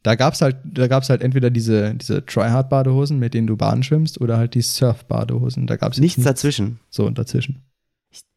[0.06, 4.20] Da gab's halt, da gab's halt entweder diese, diese Tryhard-Badehosen, mit denen du Bahn schwimmst,
[4.20, 5.66] oder halt die Surf-Badehosen.
[5.66, 6.78] Da gab's jetzt Nichts dazwischen.
[6.90, 7.64] so dazwischen.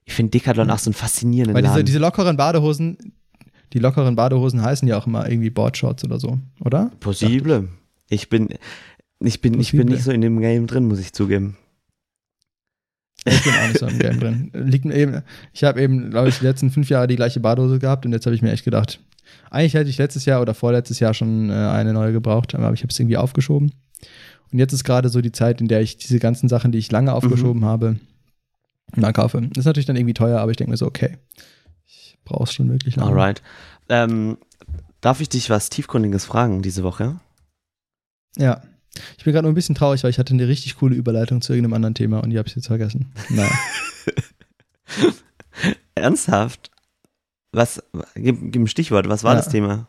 [0.03, 2.97] Ich finde Decathlon auch so einen faszinierenden Weil diese, diese lockeren Badehosen,
[3.71, 6.89] die lockeren Badehosen heißen ja auch immer irgendwie Boardshorts oder so, oder?
[7.01, 7.67] Possible.
[8.09, 8.49] Ich bin,
[9.19, 9.85] ich bin, ich bin Possible.
[9.85, 11.55] nicht so in dem Game drin, muss ich zugeben.
[13.25, 14.51] Ich bin auch nicht so im Game drin.
[14.55, 15.21] Liegt mir eben,
[15.53, 18.25] ich habe eben, glaube ich, die letzten fünf Jahre die gleiche Badehose gehabt und jetzt
[18.25, 18.99] habe ich mir echt gedacht,
[19.49, 22.81] eigentlich hätte ich letztes Jahr oder vorletztes Jahr schon äh, eine neue gebraucht, aber ich
[22.81, 23.71] habe es irgendwie aufgeschoben.
[24.51, 26.91] Und jetzt ist gerade so die Zeit, in der ich diese ganzen Sachen, die ich
[26.91, 27.99] lange aufgeschoben habe,
[28.95, 29.41] mal kaufe.
[29.41, 31.17] Das ist natürlich dann irgendwie teuer, aber ich denke mir so, okay,
[31.85, 33.11] ich brauche es schon wirklich lange.
[33.11, 33.41] Alright.
[33.89, 34.37] Ähm,
[35.01, 37.19] darf ich dich was Tiefgründiges fragen diese Woche?
[38.37, 38.61] Ja.
[39.17, 41.53] Ich bin gerade nur ein bisschen traurig, weil ich hatte eine richtig coole Überleitung zu
[41.53, 43.11] irgendeinem anderen Thema und die habe ich jetzt vergessen.
[43.29, 43.51] Naja.
[45.95, 46.71] Ernsthaft?
[47.51, 47.81] Was,
[48.15, 49.39] gib, gib ein Stichwort, was war Ja.
[49.39, 49.87] das Thema?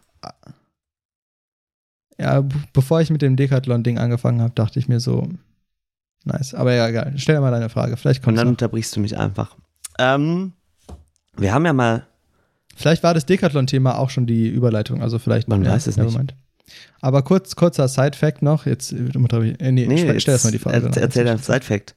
[2.19, 2.43] Ja,
[2.73, 5.29] bevor ich mit dem Decathlon-Ding angefangen habe, dachte ich mir so,
[6.25, 6.55] nice.
[6.55, 7.15] Aber ja, egal.
[7.17, 7.97] Stell dir mal deine Frage.
[7.97, 8.53] Vielleicht Und kommt dann noch.
[8.53, 9.57] unterbrichst du mich einfach.
[9.99, 10.53] Ähm,
[11.37, 12.07] wir haben ja mal,
[12.77, 15.03] Vielleicht war das Decathlon-Thema auch schon die Überleitung.
[15.03, 15.49] Also vielleicht.
[15.49, 16.17] Man ja, weiß es nicht.
[16.17, 16.35] mind.
[17.01, 18.65] Aber kurz, kurzer Side-Fact noch.
[18.65, 20.77] Jetzt, äh, äh, nee, nee, stell, jetzt erst mal die Frage.
[20.77, 20.97] er, danach.
[20.97, 21.95] erzähl dein Side-Fact.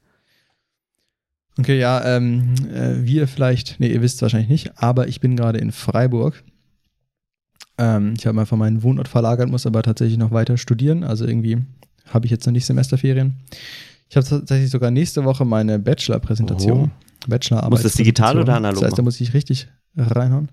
[1.58, 5.36] Okay, ja, ähm, äh, wir vielleicht, nee, ihr wisst es wahrscheinlich nicht, aber ich bin
[5.36, 6.42] gerade in Freiburg.
[7.78, 11.04] Ähm, ich habe einfach meinen Wohnort verlagert, muss aber tatsächlich noch weiter studieren.
[11.04, 11.58] Also irgendwie
[12.08, 13.34] habe ich jetzt noch nicht Semesterferien.
[14.08, 16.90] Ich habe tatsächlich sogar nächste Woche meine Bachelor-Präsentation.
[17.26, 17.70] Bachelorarbeit.
[17.70, 20.50] Muss das digital oder analog Das heißt, da muss ich richtig reinhauen.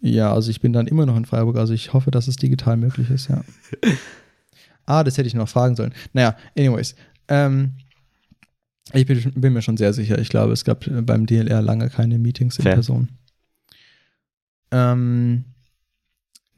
[0.00, 2.76] Ja, also ich bin dann immer noch in Freiburg, also ich hoffe, dass es digital
[2.76, 3.42] möglich ist, ja.
[4.86, 5.94] ah, das hätte ich noch fragen sollen.
[6.12, 6.94] Naja, anyways.
[7.28, 7.72] Ähm,
[8.92, 10.18] ich bin, bin mir schon sehr sicher.
[10.18, 12.74] Ich glaube, es gab äh, beim DLR lange keine Meetings in Fair.
[12.74, 13.08] Person.
[14.70, 15.44] Ähm,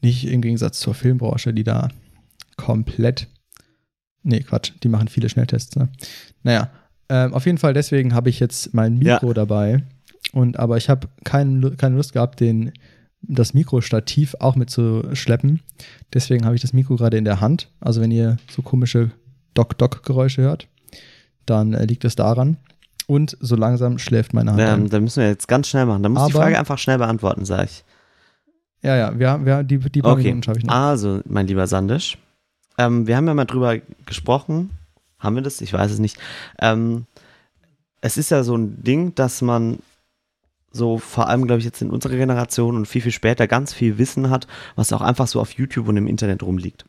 [0.03, 1.89] nicht im Gegensatz zur Filmbranche, die da
[2.57, 3.29] komplett.
[4.23, 5.89] Nee, Quatsch, die machen viele Schnelltests, ne?
[6.43, 6.71] Naja,
[7.09, 9.85] ähm, auf jeden Fall deswegen habe ich jetzt mein Mikro dabei.
[10.33, 12.73] Und aber ich habe kein, keine Lust gehabt, den,
[13.23, 15.61] das Mikrostativ auch mitzuschleppen.
[16.13, 17.71] Deswegen habe ich das Mikro gerade in der Hand.
[17.81, 19.13] Also wenn ihr so komische
[19.55, 20.69] Dock-Dock-Geräusche hört,
[21.51, 22.57] dann äh, liegt es daran.
[23.07, 24.61] Und so langsam schläft meine Hand.
[24.61, 26.03] Ähm, da müssen wir jetzt ganz schnell machen.
[26.03, 27.85] Da muss die Frage einfach schnell beantworten, sag ich.
[28.83, 30.75] Ja, ja, wir, wir, die, die paar Okay, Minuten schaffe ich noch.
[30.75, 32.19] also, mein lieber Sandisch,
[32.79, 34.71] ähm, wir haben ja mal drüber gesprochen.
[35.19, 35.61] Haben wir das?
[35.61, 36.19] Ich weiß es nicht.
[36.61, 37.07] Ähm,
[38.01, 39.79] es ist ja so ein Ding, dass man
[40.73, 43.97] so vor allem, glaube ich, jetzt in unserer Generation und viel, viel später ganz viel
[43.99, 46.85] Wissen hat, was auch einfach so auf YouTube und im Internet rumliegt.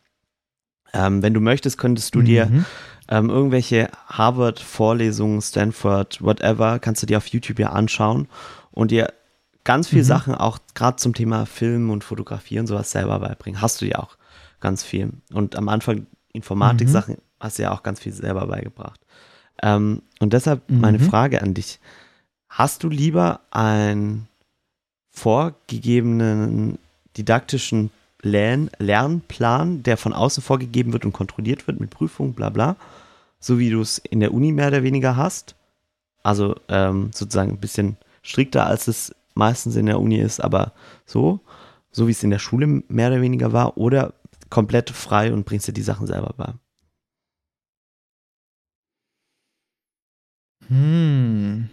[0.93, 2.65] Ähm, wenn du möchtest, könntest du dir Mhm.
[3.10, 8.28] Ähm, irgendwelche Harvard-Vorlesungen, Stanford, whatever, kannst du dir auf YouTube ja anschauen
[8.72, 9.13] und dir
[9.63, 10.08] ganz viele Mhm.
[10.08, 13.62] Sachen auch gerade zum Thema Film und Fotografie und sowas selber beibringen.
[13.62, 14.17] Hast du ja auch
[14.60, 15.12] ganz viel.
[15.34, 19.00] Und am Anfang Informatik-Sachen hast du ja auch ganz viel selber beigebracht.
[19.62, 21.04] Ähm, und deshalb meine Mhm.
[21.04, 21.80] Frage an dich.
[22.50, 24.28] Hast du lieber einen
[25.12, 26.80] vorgegebenen
[27.17, 32.75] didaktischen Lern Lernplan, der von außen vorgegeben wird und kontrolliert wird mit Prüfungen, bla bla,
[33.39, 35.56] so wie du es in der Uni mehr oder weniger hast?
[36.23, 40.73] Also ähm, sozusagen ein bisschen strikter, als es meistens in der Uni ist, aber
[41.06, 41.39] so,
[41.91, 44.13] so wie es in der Schule mehr oder weniger war, oder
[44.49, 46.53] komplett frei und bringst dir die Sachen selber bei.
[50.67, 51.69] Hm.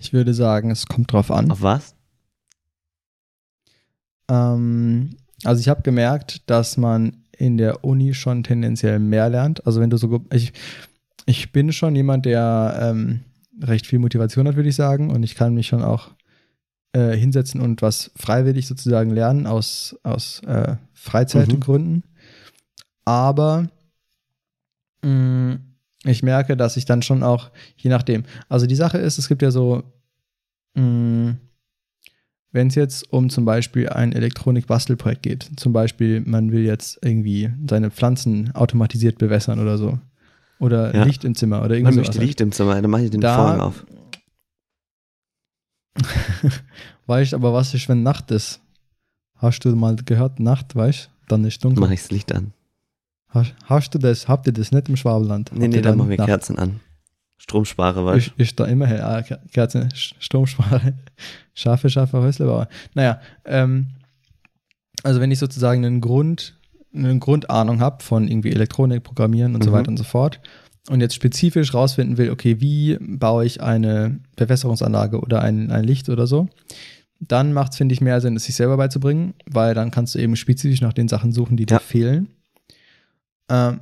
[0.00, 1.50] Ich würde sagen, es kommt drauf an.
[1.50, 1.94] Auf was?
[4.30, 9.66] Ähm, also ich habe gemerkt, dass man in der Uni schon tendenziell mehr lernt.
[9.66, 10.52] Also wenn du so, ich,
[11.26, 13.20] ich bin schon jemand, der ähm,
[13.60, 15.10] recht viel Motivation hat, würde ich sagen.
[15.10, 16.10] Und ich kann mich schon auch
[16.92, 22.04] äh, hinsetzen und was freiwillig sozusagen lernen aus, aus äh, Freizeitgründen.
[23.04, 23.68] Aber
[25.02, 25.58] mh,
[26.04, 29.42] ich merke, dass ich dann schon auch, je nachdem, also die Sache ist, es gibt
[29.42, 29.82] ja so,
[30.74, 31.36] mh,
[32.54, 37.50] wenn es jetzt um zum Beispiel ein Elektronik-Bastelprojekt geht, zum Beispiel man will jetzt irgendwie
[37.68, 39.98] seine Pflanzen automatisiert bewässern oder so.
[40.60, 41.02] Oder Ja.
[41.04, 42.26] Licht im Zimmer oder Man irgendwie möchte sowas.
[42.26, 43.84] Licht im Zimmer, dann mache ich den Da- Vorhang auf.
[47.06, 48.60] Weißt aber, was ist, wenn Nacht ist?
[49.36, 51.80] Hast du mal gehört, Nacht, weißt Dann ist dunkel.
[51.80, 52.52] Mache ich das Licht an.
[53.28, 55.50] Hast, hast du das, habt ihr das nicht im Schwabenland?
[55.52, 56.16] Nee, Habt nee, ihr dann machen wir?
[56.16, 56.80] Kerzen an.
[57.38, 59.00] Stromspare, weil Ist, ist da immer hell.
[59.02, 60.94] Ah, Ke- Kerzen, Sch- Stromspare,
[61.54, 62.68] Schafe, Schafe, Häuslebauer.
[62.94, 63.88] Naja, ähm,
[65.02, 66.58] also wenn ich sozusagen einen Grund,
[66.94, 69.74] eine Grundahnung habe von irgendwie Elektronik, Programmieren und so Mhm.
[69.74, 70.40] weiter und so fort,
[70.90, 76.08] und jetzt spezifisch rausfinden will, okay, wie baue ich eine Bewässerungsanlage oder ein, ein Licht
[76.10, 76.48] oder so,
[77.20, 80.18] dann macht es, finde ich, mehr Sinn, es sich selber beizubringen, weil dann kannst du
[80.18, 81.78] eben spezifisch nach den Sachen suchen, die Ja.
[81.78, 82.28] dir fehlen.
[83.48, 83.80] Ähm,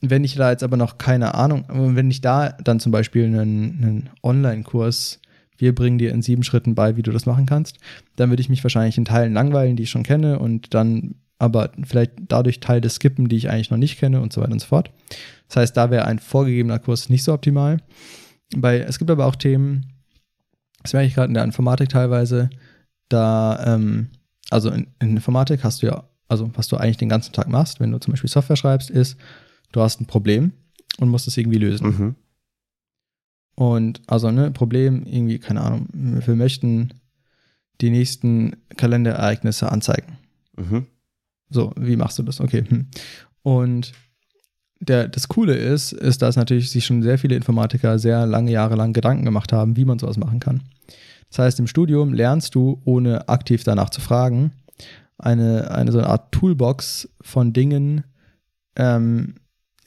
[0.00, 3.38] wenn ich da jetzt aber noch keine Ahnung, wenn ich da dann zum Beispiel einen,
[3.40, 5.20] einen Online-Kurs,
[5.58, 7.78] wir bringen dir in sieben Schritten bei, wie du das machen kannst,
[8.16, 11.70] dann würde ich mich wahrscheinlich in Teilen langweilen, die ich schon kenne und dann aber
[11.84, 14.66] vielleicht dadurch Teile skippen, die ich eigentlich noch nicht kenne und so weiter und so
[14.66, 14.90] fort.
[15.48, 17.78] Das heißt, da wäre ein vorgegebener Kurs nicht so optimal.
[18.56, 19.86] Bei, es gibt aber auch Themen,
[20.82, 22.50] das merke ich gerade in der Informatik teilweise,
[23.08, 24.10] da, ähm,
[24.50, 27.80] also in, in Informatik hast du ja, also was du eigentlich den ganzen Tag machst,
[27.80, 29.16] wenn du zum Beispiel Software schreibst, ist,
[29.72, 30.52] du hast ein Problem
[30.98, 31.86] und musst es irgendwie lösen.
[31.86, 32.14] Mhm.
[33.54, 36.94] Und also, ne, Problem, irgendwie, keine Ahnung, wir möchten
[37.80, 40.18] die nächsten Kalenderereignisse anzeigen.
[40.56, 40.86] Mhm.
[41.50, 42.40] So, wie machst du das?
[42.40, 42.64] Okay.
[42.66, 42.86] Hm.
[43.42, 43.92] Und
[44.78, 48.76] der, das Coole ist, ist, dass natürlich sich schon sehr viele Informatiker sehr lange Jahre
[48.76, 50.62] lang Gedanken gemacht haben, wie man sowas machen kann.
[51.28, 54.52] Das heißt, im Studium lernst du, ohne aktiv danach zu fragen,
[55.18, 58.04] eine, eine so eine Art Toolbox von Dingen,
[58.76, 59.34] ähm,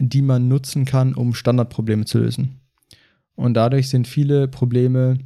[0.09, 2.59] die man nutzen kann, um Standardprobleme zu lösen.
[3.35, 5.17] Und dadurch sind viele Probleme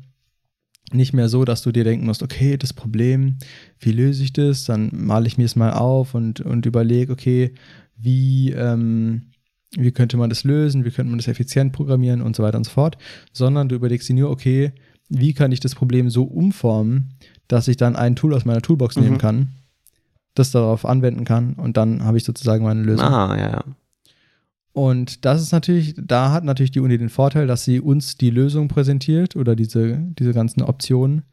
[0.94, 3.38] nicht mehr so, dass du dir denken musst, okay, das Problem,
[3.80, 4.63] wie löse ich das?
[4.63, 7.54] Dann male ich mir es mal auf und, und überlege, okay,
[7.98, 9.32] wie, ähm,
[9.76, 12.63] wie könnte man das lösen, wie könnte man das effizient programmieren und so weiter und
[12.63, 12.98] so fort,
[13.34, 14.72] sondern du überlegst dir nur, okay,
[15.10, 17.13] wie kann ich das Problem so umformen,
[17.48, 19.04] dass ich dann ein Tool aus meiner Toolbox Mhm.
[19.04, 19.50] nehmen kann,
[20.36, 23.08] das darauf anwenden kann und dann habe ich sozusagen meine Lösung.
[23.08, 23.63] Ah, ja, ja.
[24.78, 28.30] Und das ist natürlich, da hat natürlich die Uni den Vorteil, dass sie uns die
[28.30, 31.24] Lösung präsentiert oder diese, diese ganzen Optionen,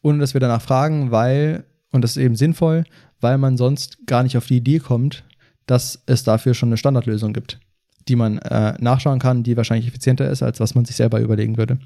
[0.00, 2.84] ohne dass wir danach fragen, weil, und das ist eben sinnvoll,
[3.20, 5.24] weil man sonst gar nicht auf die Idee kommt,
[5.66, 7.60] dass es dafür schon eine Standardlösung gibt,
[8.08, 11.58] die man äh, nachschauen kann, die wahrscheinlich effizienter ist, als was man sich selber überlegen
[11.58, 11.78] würde.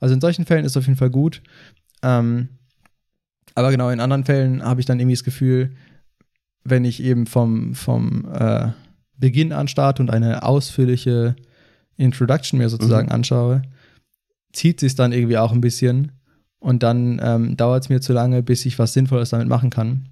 [0.00, 1.42] Also in solchen Fällen ist es auf jeden Fall gut.
[2.02, 2.48] Ähm,
[3.54, 5.72] aber genau, in anderen Fällen habe ich dann irgendwie das Gefühl,
[6.64, 8.70] wenn ich eben vom, vom äh,
[9.18, 11.36] Beginn an starte und eine ausführliche
[11.96, 13.12] Introduction mir sozusagen Mhm.
[13.12, 13.62] anschaue,
[14.52, 16.12] zieht sich dann irgendwie auch ein bisschen
[16.58, 20.08] und dann ähm, dauert es mir zu lange, bis ich was Sinnvolles damit machen kann.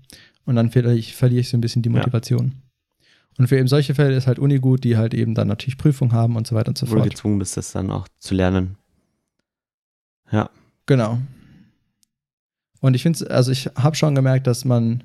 [0.47, 1.97] Und dann verliere ich, verliere ich so ein bisschen die Ja.
[1.97, 2.53] Motivation.
[3.39, 6.13] Und für eben solche Fälle ist halt Uni gut, die halt eben dann natürlich Prüfung
[6.13, 7.11] haben und so weiter und so Wo du fort.
[7.11, 8.77] gezwungen bist, das dann auch zu lernen.
[10.31, 10.51] Ja.
[10.87, 11.19] Genau.
[12.81, 15.05] Und ich finde, also ich habe schon gemerkt, dass man,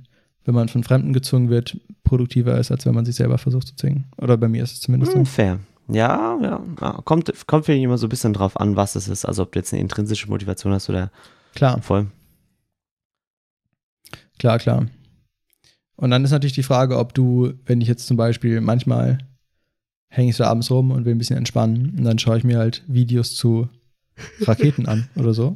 [0.50, 3.76] wenn man von Fremden gezwungen wird, produktiver ist, als wenn man sich selber versucht zu
[3.76, 4.06] zwingen.
[4.18, 5.32] Oder bei mir ist es zumindest Hm, so.
[5.32, 5.60] fair.
[5.90, 6.92] Ja, ja, ja.
[7.06, 9.26] Kommt, kommt finde ich immer so ein bisschen drauf an, was es ist.
[9.26, 11.12] Also ob du jetzt eine intrinsische Motivation hast oder
[11.54, 12.08] Klar, voll.
[14.40, 14.88] klar, klar.
[15.96, 19.20] Und dann ist natürlich die Frage, ob du, wenn ich jetzt zum Beispiel manchmal
[20.10, 22.58] hänge ich so abends rum und will ein bisschen entspannen und dann schaue ich mir
[22.58, 23.70] halt Videos zu
[24.42, 25.56] Raketen an oder so.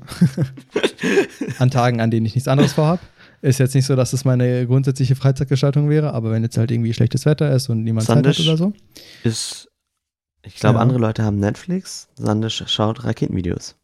[1.60, 3.00] an Tagen, an denen ich nichts anderes vorhab.
[3.44, 6.94] Ist jetzt nicht so, dass das meine grundsätzliche Freizeitgestaltung wäre, aber wenn jetzt halt irgendwie
[6.94, 8.48] schlechtes Wetter ist und niemand Zeit hat Sandisch.
[8.48, 8.74] oder so.
[9.24, 9.70] Ist,
[10.44, 10.82] ich glaube, Ja.
[10.82, 13.76] andere Leute haben Netflix, Sandisch schaut Raketenvideos.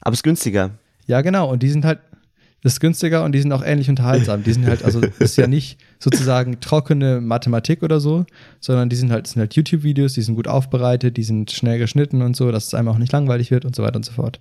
[0.00, 0.70] Aber es ist günstiger.
[1.08, 1.50] Ja, genau.
[1.50, 1.98] Und die sind halt,
[2.62, 4.44] das ist günstiger und die sind auch ähnlich unterhaltsam.
[4.44, 8.24] Die sind halt, also ist ja nicht sozusagen trockene Mathematik oder so,
[8.60, 12.22] sondern die sind halt, sind halt YouTube-Videos, die sind gut aufbereitet, die sind schnell geschnitten
[12.22, 14.40] und so, dass es einem auch nicht langweilig wird und so weiter und so fort.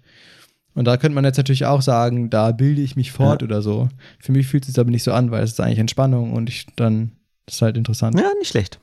[0.75, 3.45] Und da könnte man jetzt natürlich auch sagen, da bilde ich mich fort Ja.
[3.47, 3.87] oder so.
[4.19, 6.49] Für mich fühlt es sich aber nicht so an, weil es ist eigentlich Entspannung und
[6.49, 7.11] ich dann,
[7.45, 8.19] das ist halt interessant.
[8.19, 8.79] Ja, nicht schlecht.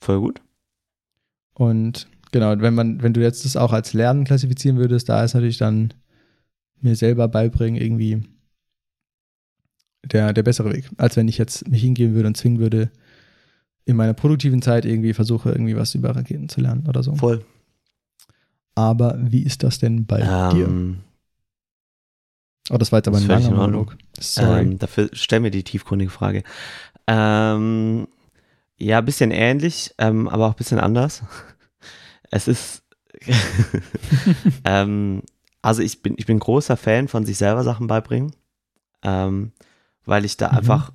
[0.00, 0.40] Voll gut.
[1.54, 5.34] Und genau, wenn man, wenn du jetzt das auch als Lernen klassifizieren würdest, da ist
[5.34, 5.94] natürlich dann
[6.80, 8.22] mir selber beibringen irgendwie
[10.04, 12.90] der, der bessere Weg, als wenn ich jetzt mich hingehen würde und zwingen würde,
[13.84, 17.14] in meiner produktiven Zeit irgendwie versuche, irgendwie was über Raketen zu lernen oder so.
[17.14, 17.44] Voll.
[18.74, 20.18] Aber wie ist das denn bei
[20.52, 20.66] dir?
[22.70, 23.50] Ähm, Oh, das war jetzt aber ein langer.
[23.50, 23.96] Monolog.
[24.18, 24.62] Sorry.
[24.62, 26.42] ähm, dafür stell mir die tiefgründige Frage.
[27.06, 28.08] Ähm,
[28.78, 31.22] ja, ein bisschen ähnlich, ähm, aber auch ein bisschen anders.
[32.32, 32.82] Es ist,
[34.64, 35.22] ähm,
[35.62, 38.34] also ich bin, ich bin großer Fan von sich selber Sachen beibringen,
[39.02, 39.52] ähm,
[40.04, 40.56] weil ich da Mhm.
[40.58, 40.92] einfach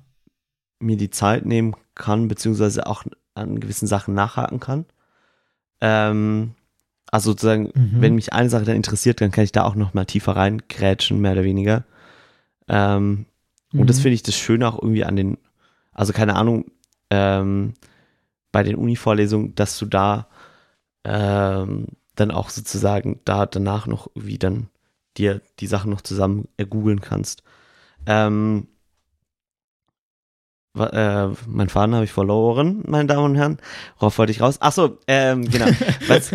[0.78, 3.04] mir die Zeit nehmen kann, beziehungsweise auch
[3.34, 4.84] an gewissen Sachen nachhaken kann.
[7.12, 8.00] Also sozusagen, Mhm.
[8.00, 11.20] wenn mich eine Sache dann interessiert, dann kann ich da auch noch mal tiefer reingrätschen,
[11.20, 11.84] mehr oder weniger.
[12.68, 13.26] Ähm,
[13.74, 14.02] und das Mhm.
[14.02, 15.38] finde ich das Schöne auch irgendwie an den,
[15.92, 16.64] also keine Ahnung,
[17.10, 17.74] ähm,
[18.50, 20.26] bei den Uni-Vorlesungen, dass du da
[21.04, 24.68] ähm, dann auch sozusagen da danach noch irgendwie dann
[25.16, 27.42] dir die Sachen noch zusammen ergoogeln kannst.
[28.06, 28.68] Ähm,
[30.78, 33.58] äh, mein Faden habe ich verloren, meine Damen und Herren.
[33.98, 34.56] Worauf wollte ich raus?
[34.60, 35.66] Ach so, ähm, genau.
[36.08, 36.30] Was,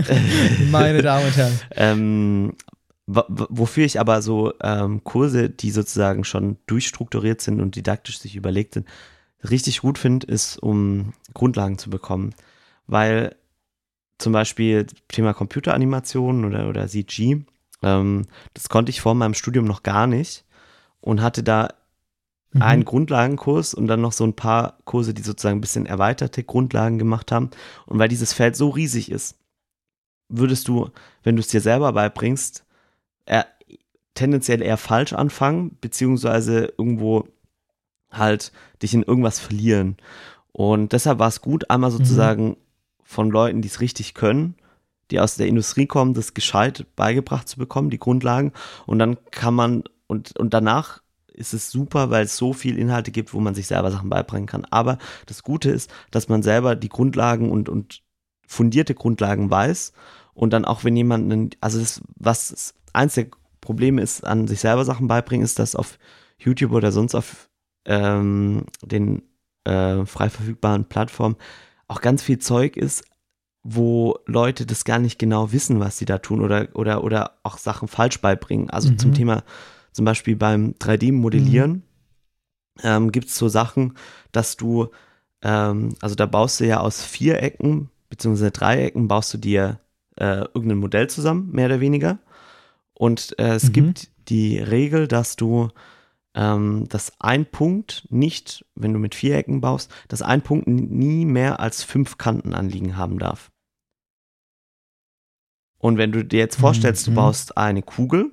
[0.71, 1.59] Meine Damen und Herren.
[1.75, 2.53] ähm,
[3.07, 8.73] wofür ich aber so ähm, Kurse, die sozusagen schon durchstrukturiert sind und didaktisch sich überlegt
[8.73, 8.87] sind,
[9.49, 12.35] richtig gut finde, ist, um Grundlagen zu bekommen.
[12.85, 13.35] Weil
[14.17, 17.43] zum Beispiel Thema Computeranimation oder, oder CG,
[17.81, 20.43] ähm, das konnte ich vor meinem Studium noch gar nicht
[20.99, 21.69] und hatte da
[22.57, 22.61] Mhm.
[22.63, 26.97] einen Grundlagenkurs und dann noch so ein paar Kurse, die sozusagen ein bisschen erweiterte Grundlagen
[26.97, 27.49] gemacht haben.
[27.85, 29.37] Und weil dieses Feld so riesig ist,
[30.29, 30.89] würdest du,
[31.23, 32.65] wenn du es dir selber beibringst,
[33.25, 33.47] eher,
[34.13, 37.27] tendenziell eher falsch anfangen, beziehungsweise irgendwo
[38.11, 39.97] halt dich in irgendwas verlieren.
[40.51, 42.57] Und deshalb war es gut, einmal sozusagen
[43.03, 44.55] von Leuten, die es richtig können,
[45.11, 48.51] die aus der Industrie kommen, das gescheit beigebracht zu bekommen, die Grundlagen.
[48.85, 51.01] Und dann kann man, und, und danach
[51.37, 54.47] ist es super, weil es so viel Inhalte gibt, wo man sich selber Sachen beibringen
[54.47, 54.65] kann.
[54.65, 58.01] Aber das Gute ist, dass man selber die Grundlagen und, und
[58.47, 59.93] fundierte Grundlagen weiß
[60.33, 63.27] und dann auch wenn jemand, also das, was eins der
[63.61, 65.97] Probleme ist, an sich selber Sachen beibringen, ist, dass auf
[66.39, 67.49] YouTube oder sonst auf
[67.85, 69.23] ähm, den
[69.65, 71.35] äh, frei verfügbaren Plattformen
[71.87, 73.03] auch ganz viel Zeug ist,
[73.63, 77.57] wo Leute das gar nicht genau wissen, was sie da tun oder, oder, oder auch
[77.57, 78.69] Sachen falsch beibringen.
[78.69, 78.99] Also Mhm.
[78.99, 79.43] zum Thema,
[79.97, 81.81] zum Beispiel beim 3D-Modellieren
[82.83, 83.97] ähm, gibt es so Sachen,
[84.31, 84.89] dass du,
[85.41, 89.79] ähm, also da baust du ja aus Vierecken beziehungsweise Dreiecken, baust du dir
[90.17, 92.19] äh, irgendein Modell zusammen, mehr oder weniger.
[92.93, 93.73] Und äh, es Mhm.
[93.73, 95.69] gibt die Regel, dass du
[96.35, 101.59] ähm, dass ein Punkt nicht, wenn du mit Vierecken baust, dass ein Punkt nie mehr
[101.59, 103.49] als fünf Kanten anliegen haben darf.
[105.79, 107.11] Und wenn du dir jetzt vorstellst, Mhm.
[107.11, 108.31] du baust eine Kugel,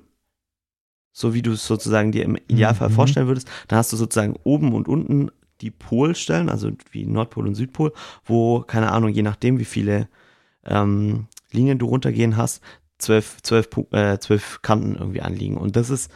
[1.17, 2.93] so wie du es sozusagen dir im Idealfall Mhm.
[2.93, 7.55] vorstellen würdest, dann hast du sozusagen oben und unten die Polstellen, also wie Nordpol und
[7.55, 7.93] Südpol,
[8.25, 10.09] wo, keine Ahnung, je nachdem, wie viele
[10.65, 12.61] ähm, Linien du runtergehen hast,
[12.97, 15.55] zwölf, zwölf, äh, zwölf Kanten irgendwie anliegen.
[15.57, 16.11] Und das ist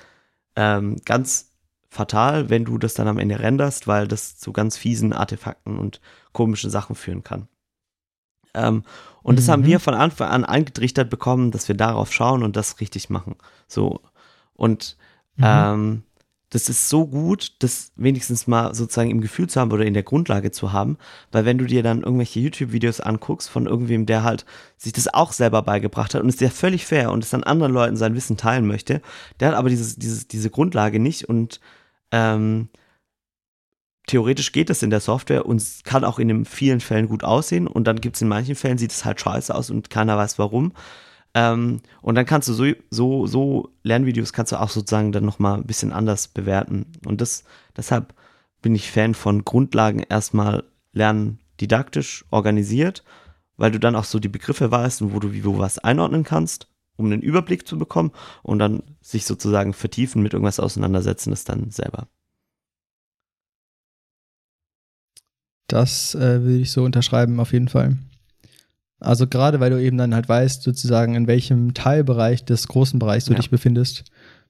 [0.57, 1.51] ähm, ganz
[1.89, 6.01] fatal, wenn du das dann am Ende renderst, weil das zu ganz fiesen Artefakten und
[6.33, 7.47] komischen Sachen führen kann.
[8.53, 8.83] Ähm,
[9.21, 9.65] und das haben Mhm.
[9.65, 13.35] wir von Anfang an eingetrichtert bekommen, dass wir darauf schauen und das richtig machen.
[13.67, 14.01] So.
[14.59, 14.97] Und
[15.39, 15.45] Mhm.
[15.45, 16.03] ähm,
[16.51, 20.03] das ist so gut, das wenigstens mal sozusagen im Gefühl zu haben oder in der
[20.03, 20.97] Grundlage zu haben,
[21.31, 24.45] weil wenn du dir dann irgendwelche YouTube-Videos anguckst von irgendwem, der halt
[24.75, 27.71] sich das auch selber beigebracht hat und ist ja völlig fair und es dann anderen
[27.71, 29.01] Leuten sein Wissen teilen möchte,
[29.39, 31.59] der hat aber dieses, dieses, diese Grundlage nicht und
[32.11, 32.69] ähm,
[34.07, 37.67] theoretisch geht das in der Software und es kann auch in vielen Fällen gut aussehen
[37.67, 40.39] und dann gibt es in manchen Fällen sieht es halt scheiße aus und keiner weiß
[40.39, 40.73] warum.
[41.39, 45.55] Ähm, und dann kannst du so, so, so Lernvideos kannst du auch sozusagen dann nochmal
[45.55, 46.85] ein bisschen anders bewerten.
[47.05, 47.45] Und das,
[47.77, 48.13] deshalb
[48.61, 53.05] bin ich Fan von Grundlagen erstmal lernen didaktisch organisiert,
[53.55, 56.25] weil du dann auch so die Begriffe weißt und wo du wie wo was einordnen
[56.25, 58.11] kannst, um einen Überblick zu bekommen
[58.43, 62.09] und dann sich sozusagen vertiefen mit irgendwas auseinandersetzen, das dann selber.
[65.67, 67.97] Das äh, will ich so unterschreiben, auf jeden Fall.
[68.99, 73.25] Also gerade weil du eben dann halt weißt, sozusagen, in welchem Teilbereich des großen Bereichs
[73.25, 73.37] du Ja.
[73.37, 74.03] dich befindest,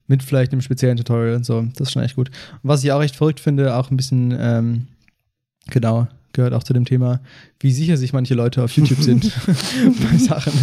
[0.08, 1.62] mit vielleicht einem speziellen Tutorial und so.
[1.76, 2.30] Das ist schon echt gut.
[2.30, 4.88] Und was ich auch echt verrückt finde, auch ein bisschen, ähm,
[5.70, 7.22] genau, gehört auch zu dem Thema,
[7.60, 9.32] wie sicher sich manche Leute auf YouTube sind
[10.12, 10.54] bei Sachen,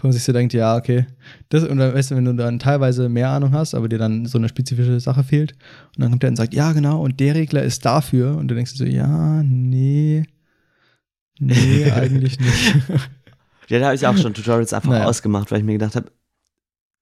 [0.00, 1.06] wo man sich so denkt, ja, okay.
[1.48, 4.26] Das, und dann weißt du, wenn du dann teilweise mehr Ahnung hast, aber dir dann
[4.26, 5.52] so eine spezifische Sache fehlt,
[5.96, 8.54] und dann kommt der und sagt, ja, genau, und der Regler ist dafür, und du
[8.54, 10.24] denkst so, ja, nee,
[11.38, 12.74] nee, eigentlich nicht.
[13.68, 15.06] Ja, da habe ich auch schon Tutorials einfach Naja.
[15.06, 16.10] ausgemacht, weil ich mir gedacht habe,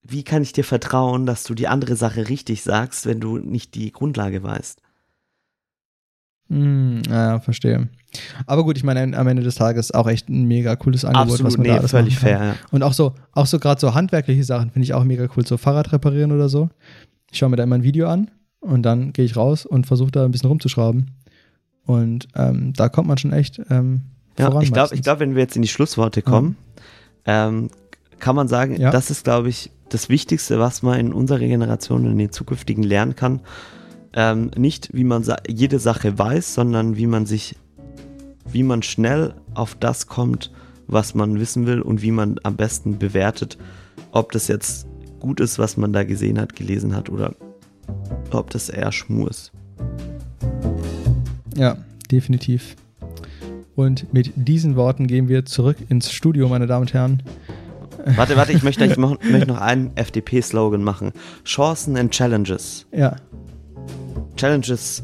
[0.02, 3.74] wie kann ich dir vertrauen, dass du die andere Sache richtig sagst, wenn du nicht
[3.74, 4.80] die Grundlage weißt?
[6.48, 7.88] Hm, ja, verstehe.
[8.46, 11.40] Aber gut, ich meine, am Ende des Tages auch echt ein mega cooles Angebot, was
[11.40, 12.44] Absolut, man da nee, alles völlig fair.
[12.44, 12.56] Ja.
[12.70, 15.46] Und auch so, auch so gerade so handwerkliche Sachen finde ich auch mega cool.
[15.46, 16.68] So Fahrrad reparieren oder so.
[17.30, 20.10] Ich schaue mir da immer ein Video an und dann gehe ich raus und versuche
[20.10, 21.12] da ein bisschen rumzuschrauben.
[21.86, 24.02] Und ähm, da kommt man schon echt ähm,
[24.38, 26.56] Ja, ich glaube, glaub, wenn wir jetzt in die Schlussworte kommen,
[27.26, 27.68] ähm,
[28.18, 28.90] kann man sagen, Ja.
[28.90, 32.82] das ist, glaube ich, das Wichtigste, was man in unserer Generation und in den zukünftigen
[32.82, 33.40] lernen kann.
[34.14, 37.56] Ähm, nicht, wie man sa jede Sache weiß, sondern wie man sich,
[38.50, 40.50] wie man schnell auf das kommt,
[40.86, 43.58] was man wissen will und wie man am besten bewertet,
[44.12, 44.86] ob das jetzt
[45.20, 47.34] gut ist, was man da gesehen hat, gelesen hat oder
[48.30, 49.52] ob das eher Schmur ist.
[51.54, 51.76] Ja,
[52.10, 52.76] definitiv.
[53.82, 57.22] Und mit diesen Worten gehen wir zurück ins Studio, meine Damen und Herren.
[58.16, 61.10] Warte, warte, ich möchte, ich mo- möchte noch einen FDP-Slogan machen.
[61.44, 62.86] Chancen and Challenges.
[62.92, 63.16] Ja,
[64.36, 65.02] Challenges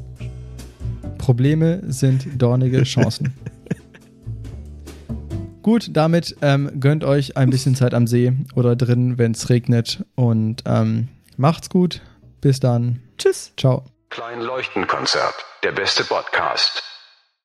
[1.18, 3.34] Probleme sind dornige Chancen.
[5.62, 10.04] Gut, damit ähm, gönnt euch ein bisschen Zeit am See oder drin, wenn es regnet.
[10.14, 12.00] Und ähm, macht's gut.
[12.40, 13.00] Bis dann.
[13.18, 13.52] Tschüss.
[13.58, 13.84] Ciao.
[14.08, 15.34] Klein Leuchtenkonzert.
[15.64, 16.82] Der beste Podcast.